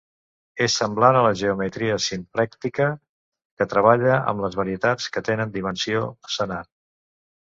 És 0.67 0.75
semblant 0.79 1.15
a 1.17 1.19
la 1.25 1.33
geometria 1.41 1.97
simplèctica 2.05 2.87
que 3.61 3.67
treballa 3.73 4.15
amb 4.33 4.45
les 4.47 4.57
varietats 4.61 5.13
que 5.17 5.23
tenen 5.29 5.53
dimensió 5.59 6.03
senar. 6.37 6.59